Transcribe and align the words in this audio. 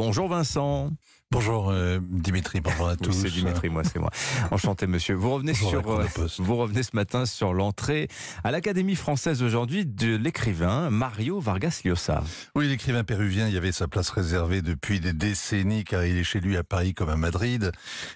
Bonjour 0.00 0.28
Vincent. 0.28 0.92
Bonjour 1.30 1.70
euh, 1.70 1.98
Dimitri, 2.00 2.60
bonjour 2.60 2.88
à 2.88 2.96
tous. 3.02 3.12
c'est 3.12 3.30
Dimitri, 3.30 3.68
moi, 3.68 3.82
c'est 3.84 3.98
moi. 3.98 4.10
Enchanté, 4.50 4.86
monsieur. 4.86 5.14
Vous 5.14 5.30
revenez 5.30 5.52
sur, 5.52 5.86
euh, 5.90 6.06
vous 6.38 6.56
revenez 6.56 6.82
ce 6.84 6.94
matin 6.94 7.26
sur 7.26 7.52
l'entrée 7.52 8.08
à 8.44 8.50
l'Académie 8.50 8.94
française 8.94 9.42
aujourd'hui 9.42 9.84
de 9.84 10.16
l'écrivain 10.16 10.88
Mario 10.88 11.38
Vargas 11.40 11.82
Llosa. 11.84 12.22
Oui, 12.54 12.68
l'écrivain 12.68 13.02
péruvien, 13.04 13.48
il 13.48 13.54
y 13.54 13.58
avait 13.58 13.72
sa 13.72 13.88
place 13.88 14.08
réservée 14.08 14.62
depuis 14.62 15.00
des 15.00 15.12
décennies, 15.12 15.84
car 15.84 16.04
il 16.06 16.16
est 16.16 16.24
chez 16.24 16.40
lui 16.40 16.56
à 16.56 16.62
Paris 16.62 16.94
comme 16.94 17.10
à 17.10 17.16
Madrid, 17.16 17.72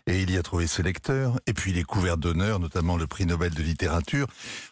et 0.07 0.23
il 0.23 0.31
y 0.31 0.39
a 0.39 0.43
trouvé 0.43 0.67
ses 0.67 0.85
lecteurs, 0.85 1.39
et 1.47 1.53
puis 1.53 1.73
il 1.73 1.79
est 1.79 1.85
couvert 1.85 2.17
d'honneur, 2.17 2.61
notamment 2.61 2.97
le 2.97 3.09
prix 3.09 3.27
Nobel 3.27 3.53
de 3.53 3.63
littérature. 3.63 4.29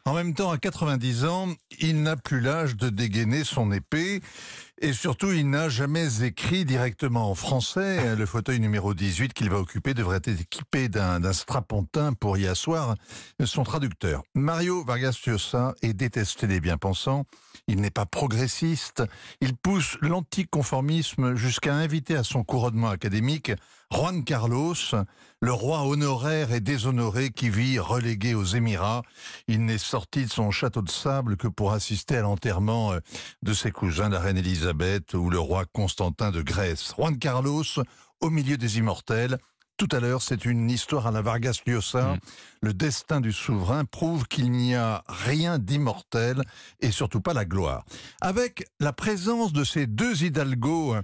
En 0.06 0.14
même 0.14 0.32
temps, 0.32 0.50
à 0.50 0.58
90 0.58 1.24
ans, 1.24 1.48
il 1.80 2.02
n'a 2.02 2.16
plus 2.16 2.40
l'âge 2.40 2.76
de 2.76 2.88
dégainer 2.88 3.42
son 3.44 3.70
épée. 3.72 4.22
Et 4.82 4.94
surtout, 4.94 5.30
il 5.30 5.50
n'a 5.50 5.68
jamais 5.68 6.22
écrit 6.24 6.64
directement 6.64 7.30
en 7.30 7.34
français. 7.34 8.14
Le 8.16 8.24
fauteuil 8.24 8.60
numéro 8.60 8.94
18 8.94 9.34
qu'il 9.34 9.50
va 9.50 9.58
occuper 9.58 9.92
devrait 9.92 10.16
être 10.24 10.40
équipé 10.40 10.88
d'un 10.88 11.32
strapontin 11.34 12.14
pour 12.14 12.38
y 12.38 12.46
asseoir 12.46 12.94
son 13.44 13.62
traducteur. 13.62 14.22
Mario 14.34 14.82
Vargas 14.82 15.20
Llosa 15.26 15.74
est 15.82 15.92
détesté 15.92 16.46
des 16.46 16.60
bien-pensants. 16.60 17.26
Il 17.66 17.82
n'est 17.82 17.90
pas 17.90 18.06
progressiste. 18.06 19.02
Il 19.42 19.54
pousse 19.54 19.98
l'anticonformisme 20.00 21.34
jusqu'à 21.34 21.74
inviter 21.74 22.16
à 22.16 22.24
son 22.24 22.42
couronnement 22.42 22.88
académique 22.88 23.52
Juan 23.92 24.22
Carlos, 24.22 24.76
le 25.40 25.52
roi 25.52 25.82
honoraire 25.82 26.52
et 26.52 26.60
déshonoré 26.60 27.30
qui 27.30 27.50
vit 27.50 27.80
relégué 27.80 28.34
aux 28.34 28.44
Émirats. 28.44 29.02
Il 29.48 29.64
n'est 29.64 29.78
sorti 29.78 30.26
de 30.26 30.30
son 30.30 30.52
château 30.52 30.80
de 30.80 30.90
sable 30.90 31.36
que 31.36 31.48
pour 31.48 31.72
assister 31.72 32.16
à 32.16 32.22
l'enterrement 32.22 32.92
euh, 32.92 33.00
de 33.42 33.52
ses 33.52 33.72
cousins, 33.72 34.08
la 34.08 34.20
reine 34.20 34.38
Elisabeth 34.38 35.14
ou 35.14 35.28
le 35.28 35.40
roi 35.40 35.64
Constantin 35.72 36.30
de 36.30 36.40
Grèce. 36.40 36.94
Juan 36.96 37.18
Carlos, 37.18 37.64
au 38.20 38.30
milieu 38.30 38.56
des 38.56 38.78
immortels, 38.78 39.38
tout 39.76 39.88
à 39.92 39.98
l'heure, 39.98 40.20
c'est 40.20 40.44
une 40.44 40.70
histoire 40.70 41.06
à 41.06 41.10
la 41.10 41.22
Vargas 41.22 41.62
Llosa. 41.66 42.14
Mm. 42.14 42.18
Le 42.60 42.74
destin 42.74 43.20
du 43.22 43.32
souverain 43.32 43.86
prouve 43.86 44.28
qu'il 44.28 44.50
n'y 44.52 44.74
a 44.74 45.02
rien 45.08 45.58
d'immortel 45.58 46.42
et 46.80 46.90
surtout 46.90 47.22
pas 47.22 47.32
la 47.32 47.46
gloire. 47.46 47.86
Avec 48.20 48.68
la 48.78 48.92
présence 48.92 49.54
de 49.54 49.64
ces 49.64 49.86
deux 49.86 50.22
hidalgos 50.22 50.96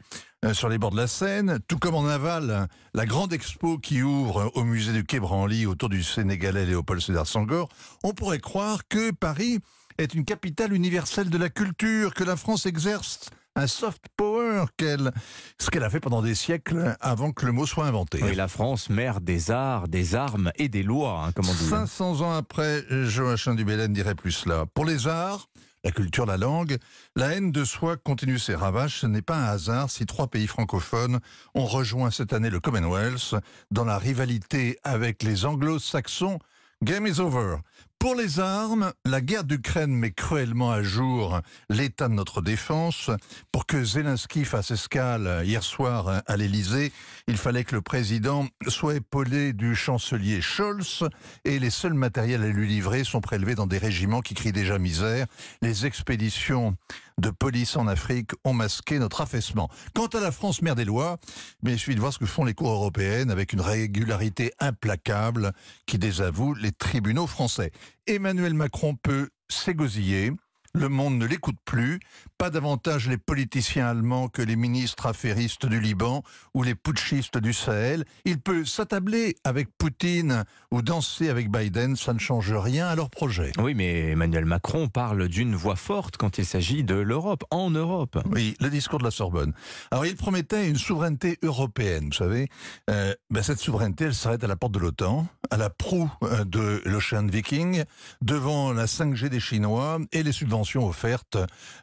sur 0.54 0.68
les 0.68 0.78
bords 0.78 0.90
de 0.90 0.96
la 0.96 1.06
Seine, 1.06 1.58
tout 1.68 1.78
comme 1.78 1.94
en 1.94 2.06
aval, 2.06 2.68
la 2.94 3.06
grande 3.06 3.32
expo 3.32 3.78
qui 3.78 4.02
ouvre 4.02 4.50
au 4.54 4.64
musée 4.64 4.92
du 4.92 5.04
Quai 5.04 5.20
Branly 5.20 5.66
autour 5.66 5.88
du 5.88 6.02
Sénégalais 6.02 6.66
Léopold 6.66 7.00
Sédar 7.00 7.26
Senghor, 7.26 7.68
on 8.02 8.12
pourrait 8.12 8.38
croire 8.38 8.86
que 8.88 9.10
Paris 9.10 9.58
est 9.98 10.14
une 10.14 10.24
capitale 10.24 10.72
universelle 10.72 11.30
de 11.30 11.38
la 11.38 11.48
culture, 11.48 12.14
que 12.14 12.24
la 12.24 12.36
France 12.36 12.66
exerce 12.66 13.20
un 13.56 13.66
soft 13.66 14.04
power, 14.16 14.64
qu'elle, 14.76 15.10
ce 15.58 15.70
qu'elle 15.70 15.82
a 15.82 15.90
fait 15.90 16.00
pendant 16.00 16.20
des 16.20 16.34
siècles 16.34 16.94
avant 17.00 17.32
que 17.32 17.46
le 17.46 17.52
mot 17.52 17.66
soit 17.66 17.86
inventé. 17.86 18.20
Oui, 18.22 18.34
la 18.34 18.48
France, 18.48 18.90
mère 18.90 19.20
des 19.22 19.50
arts, 19.50 19.88
des 19.88 20.14
armes 20.14 20.52
et 20.56 20.68
des 20.68 20.82
lois, 20.82 21.24
hein, 21.26 21.32
comme 21.32 21.48
on 21.48 21.54
dit. 21.54 21.68
500 21.68 22.20
ans 22.20 22.32
après, 22.32 22.84
Joachim 22.90 23.54
Dubélène 23.54 23.94
dirait 23.94 24.14
plus 24.14 24.32
cela. 24.32 24.66
Pour 24.74 24.84
les 24.84 25.08
arts, 25.08 25.48
la 25.86 25.92
culture, 25.92 26.26
la 26.26 26.36
langue, 26.36 26.78
la 27.14 27.28
haine 27.28 27.52
de 27.52 27.62
soi 27.62 27.96
continue 27.96 28.40
ses 28.40 28.56
ravages. 28.56 28.98
Ce 28.98 29.06
n'est 29.06 29.22
pas 29.22 29.36
un 29.36 29.44
hasard 29.44 29.88
si 29.88 30.04
trois 30.04 30.26
pays 30.26 30.48
francophones 30.48 31.20
ont 31.54 31.64
rejoint 31.64 32.10
cette 32.10 32.32
année 32.32 32.50
le 32.50 32.58
Commonwealth 32.58 33.36
dans 33.70 33.84
la 33.84 33.96
rivalité 33.96 34.80
avec 34.82 35.22
les 35.22 35.44
anglo-saxons. 35.44 36.40
Game 36.82 37.06
is 37.06 37.20
over. 37.20 37.58
Pour 37.98 38.14
les 38.14 38.38
armes, 38.38 38.92
la 39.04 39.20
guerre 39.20 39.42
d'Ukraine 39.42 39.92
met 39.92 40.12
cruellement 40.12 40.70
à 40.70 40.82
jour 40.82 41.40
l'état 41.68 42.08
de 42.08 42.14
notre 42.14 42.40
défense. 42.40 43.10
Pour 43.50 43.66
que 43.66 43.82
Zelensky 43.82 44.44
fasse 44.44 44.70
escale 44.70 45.42
hier 45.44 45.62
soir 45.62 46.22
à 46.24 46.36
l'Elysée, 46.36 46.92
il 47.26 47.36
fallait 47.36 47.64
que 47.64 47.74
le 47.74 47.82
président 47.82 48.46
soit 48.68 48.96
épaulé 48.96 49.52
du 49.54 49.74
chancelier 49.74 50.40
Scholz 50.40 51.04
et 51.44 51.58
les 51.58 51.70
seuls 51.70 51.94
matériels 51.94 52.44
à 52.44 52.48
lui 52.48 52.68
livrer 52.68 53.02
sont 53.02 53.20
prélevés 53.20 53.56
dans 53.56 53.66
des 53.66 53.78
régiments 53.78 54.20
qui 54.20 54.34
crient 54.34 54.52
déjà 54.52 54.78
misère. 54.78 55.26
Les 55.60 55.84
expéditions 55.84 56.76
de 57.18 57.30
police 57.30 57.76
en 57.76 57.86
Afrique 57.86 58.32
ont 58.44 58.52
masqué 58.52 58.98
notre 58.98 59.22
affaissement. 59.22 59.70
Quant 59.94 60.06
à 60.06 60.20
la 60.20 60.30
France 60.30 60.60
mère 60.60 60.74
des 60.74 60.84
lois, 60.84 61.16
mais 61.62 61.72
il 61.72 61.78
suffit 61.78 61.94
de 61.94 62.00
voir 62.00 62.12
ce 62.12 62.18
que 62.18 62.26
font 62.26 62.44
les 62.44 62.52
cours 62.52 62.70
européennes 62.70 63.30
avec 63.30 63.54
une 63.54 63.62
régularité 63.62 64.52
implacable 64.60 65.52
qui 65.86 65.98
désavoue 65.98 66.54
les 66.54 66.72
tribunaux 66.72 67.26
français. 67.26 67.72
Emmanuel 68.06 68.54
Macron 68.54 68.96
peut 68.96 69.28
s'égosiller, 69.48 70.32
le 70.76 70.90
monde 70.90 71.16
ne 71.16 71.24
l'écoute 71.24 71.56
plus, 71.64 72.00
pas 72.36 72.50
davantage 72.50 73.08
les 73.08 73.16
politiciens 73.16 73.86
allemands 73.86 74.28
que 74.28 74.42
les 74.42 74.56
ministres 74.56 75.06
affairistes 75.06 75.64
du 75.64 75.80
Liban 75.80 76.22
ou 76.52 76.62
les 76.62 76.74
putschistes 76.74 77.38
du 77.38 77.54
Sahel. 77.54 78.04
Il 78.26 78.40
peut 78.40 78.66
s'attabler 78.66 79.36
avec 79.42 79.68
Poutine 79.78 80.44
ou 80.70 80.82
danser 80.82 81.30
avec 81.30 81.50
Biden, 81.50 81.96
ça 81.96 82.12
ne 82.12 82.18
change 82.18 82.52
rien 82.52 82.88
à 82.88 82.94
leur 82.94 83.08
projet. 83.08 83.52
Oui, 83.58 83.72
mais 83.74 84.10
Emmanuel 84.10 84.44
Macron 84.44 84.88
parle 84.88 85.28
d'une 85.28 85.54
voix 85.54 85.76
forte 85.76 86.18
quand 86.18 86.36
il 86.36 86.44
s'agit 86.44 86.84
de 86.84 86.94
l'Europe, 86.94 87.44
en 87.50 87.70
Europe. 87.70 88.18
Oui, 88.30 88.54
le 88.60 88.68
discours 88.68 88.98
de 88.98 89.04
la 89.04 89.10
Sorbonne. 89.10 89.54
Alors 89.90 90.04
il 90.04 90.14
promettait 90.14 90.68
une 90.68 90.76
souveraineté 90.76 91.38
européenne, 91.42 92.08
vous 92.08 92.12
savez. 92.12 92.48
Euh, 92.90 93.14
ben, 93.30 93.42
cette 93.42 93.60
souveraineté, 93.60 94.04
elle 94.04 94.14
s'arrête 94.14 94.44
à 94.44 94.46
la 94.46 94.56
porte 94.56 94.72
de 94.72 94.78
l'OTAN, 94.78 95.26
à 95.50 95.56
la 95.56 95.70
proue 95.70 96.10
euh, 96.22 96.44
de 96.44 96.82
l'Ocean 96.84 97.26
Viking, 97.26 97.84
devant 98.22 98.72
la 98.72 98.86
5G 98.86 99.28
des 99.28 99.40
Chinois 99.40 99.98
et 100.12 100.22
les 100.22 100.32
subventions 100.32 100.86
offertes 100.86 101.38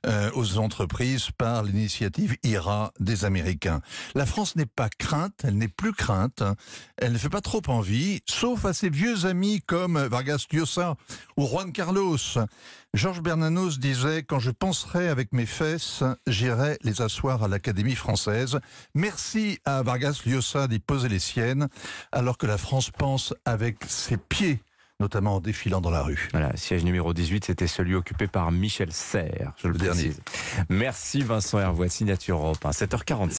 euh, 0.06 0.30
aux 0.34 0.58
entreprises 0.58 1.30
par 1.38 1.64
l'initiative 1.64 2.36
IRA 2.44 2.92
des 3.00 3.26
Américains. 3.26 3.82
La 4.16 4.26
France 4.26 4.56
n'est 4.56 4.66
pas 4.66 4.90
crainte, 4.90 5.42
elle 5.44 5.58
n'est 5.58 5.68
plus 5.68 5.94
crainte, 5.94 6.44
elle 6.98 7.14
ne 7.14 7.18
fait 7.18 7.30
pas 7.30 7.42
trop 7.42 7.62
envie, 7.68 8.22
sauf 8.30 8.66
à 8.66 8.74
ses 8.74 8.90
vieux 8.90 9.26
amis 9.26 9.62
comme 9.66 9.98
Vargas 10.00 10.46
Llosa 10.52 10.96
ou 11.38 11.48
Juan 11.48 11.72
Carlos. 11.72 12.18
Georges 12.94 13.22
Bernanos 13.22 13.80
disait 13.80 14.22
Quand 14.22 14.38
je 14.38 14.52
penserai 14.52 15.10
avec 15.10 15.34
mes 15.34 15.48
fesses, 15.48 16.04
j'irai 16.28 16.78
les 16.84 17.02
asseoir 17.02 17.44
à 17.44 17.48
l'Académie 17.48 17.96
française. 17.96 18.60
Merci 18.94 19.58
à 19.66 19.82
Vargas 19.82 20.22
Llosa 20.28 20.68
d'y 20.68 20.78
poser 20.78 21.10
les 21.10 21.18
siennes, 21.18 21.70
alors 22.12 22.38
que 22.38 22.46
la 22.46 22.60
France 22.60 22.92
pense 22.92 23.34
avec 23.46 23.78
ses 23.88 24.18
pieds 24.18 24.60
notamment 25.00 25.36
en 25.36 25.40
défilant 25.42 25.82
dans 25.82 25.90
la 25.90 26.02
rue. 26.02 26.30
Voilà, 26.32 26.56
siège 26.56 26.86
numéro 26.86 27.14
18, 27.14 27.44
c'était 27.44 27.68
celui 27.68 27.96
occupé 27.96 28.28
par 28.28 28.52
Michel 28.52 28.94
Serres, 28.94 29.52
je 29.58 29.68
le, 29.68 29.74
le 29.74 29.80
dernier. 29.80 30.14
Merci 30.70 31.24
Vincent 31.24 31.60
Hervois, 31.60 31.90
signature 31.90 32.38
Europe, 32.38 32.64
7h46. 32.64 33.32